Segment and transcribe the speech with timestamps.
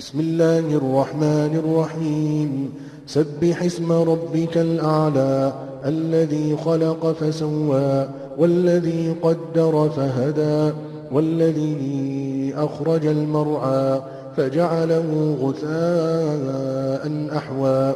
[0.00, 2.72] بسم الله الرحمن الرحيم
[3.06, 5.36] سبح اسم ربك الأعلى
[5.84, 10.76] الذي خلق فسوى والذي قدر فهدى
[11.10, 14.02] والذي أخرج المرعى
[14.36, 15.08] فجعله
[15.40, 17.02] غثاء
[17.38, 17.94] أحوى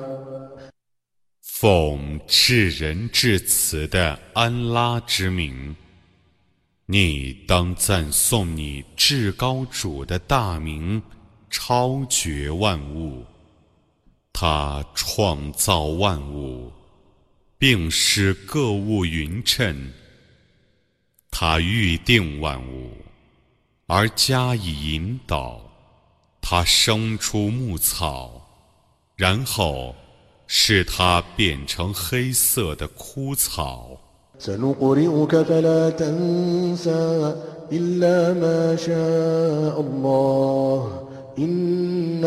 [1.43, 5.77] 奉至仁至慈的安拉之名，
[6.87, 11.03] 你当赞颂你至高主的大名，
[11.55, 13.25] 超绝万物。
[14.33, 16.71] 他创造万物，
[17.59, 19.93] 并使各物匀称。
[21.31, 22.91] 他预定万物，
[23.87, 25.61] 而加以引导。
[26.41, 28.31] 他生出牧草，
[29.17, 29.95] 然后。
[30.53, 33.97] 使它变成黑色的枯草。
[34.37, 37.35] سنقرئك فلا تنسى
[37.71, 40.34] إلا ما شاء الله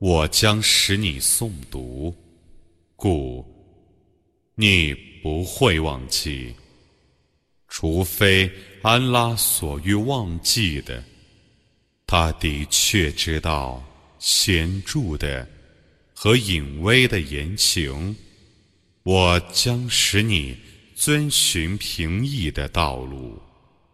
[0.00, 2.14] 我将使你诵读，
[2.96, 3.44] 故
[4.54, 6.54] 你不会忘记，
[7.68, 11.04] 除非安拉所欲忘记的。
[12.06, 13.84] 他的确知道
[14.18, 15.46] 显著的
[16.14, 18.16] 和隐微的言行。
[19.02, 20.56] 我将使你
[20.94, 23.38] 遵循平易的道路，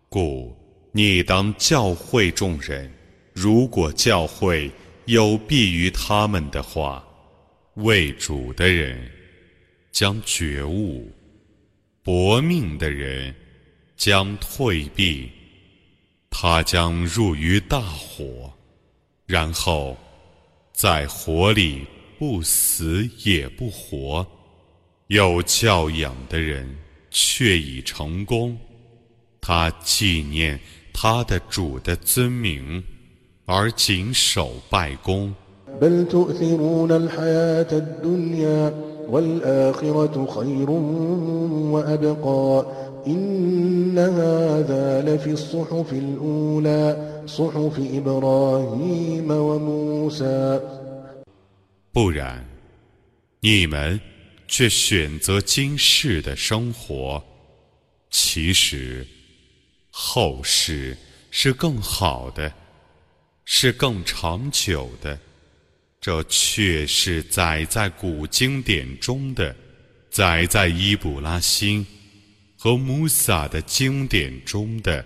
[0.08, 0.56] 故
[0.92, 2.88] 你当教诲众人。
[3.32, 4.70] 如果教诲
[5.06, 7.04] 有弊于他们的话，
[7.74, 9.10] 为主的人
[9.92, 11.10] 将觉悟，
[12.02, 13.34] 搏命的人
[13.96, 15.30] 将退避。
[16.28, 18.52] 他将入于大火，
[19.26, 19.96] 然后
[20.72, 21.86] 在火里
[22.18, 24.26] 不死也不活。
[25.06, 26.76] 有教养的人
[27.12, 28.58] 却已成功，
[29.40, 30.60] 他纪念
[30.92, 32.82] 他的主的尊名，
[33.46, 35.32] 而谨守拜功。
[51.92, 52.44] 不然，
[53.40, 54.00] 你们
[54.48, 57.22] 却选择今世的生活，
[58.10, 59.06] 其实
[59.90, 60.96] 后世
[61.30, 62.52] 是更好的。
[63.46, 65.18] 是更长久的。
[65.98, 69.56] 这却是载在古经典中的，
[70.10, 71.84] 载在伊卜拉欣。
[72.58, 75.04] 和穆萨的经典中的。